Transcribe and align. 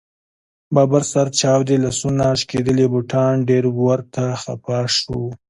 ببر 0.73 1.03
سر، 1.11 1.27
چاودې 1.39 1.75
لاسونه، 1.83 2.25
شکېدلي 2.41 2.85
بوټان 2.91 3.35
ډېر 3.49 3.63
ورته 3.83 4.23
خفه 4.41 4.79
شو. 4.97 5.21